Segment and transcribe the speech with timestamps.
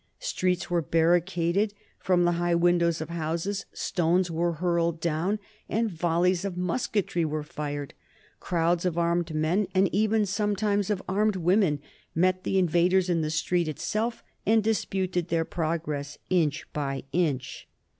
[0.17, 5.37] Streets were barricaded; from the high windows of houses stones were hurled down
[5.69, 7.93] and volleys of musketry were fired;
[8.39, 11.79] crowds of armed men, and even sometimes of armed women,
[12.15, 17.67] met the invaders in the street itself and disputed their progress inch by inch.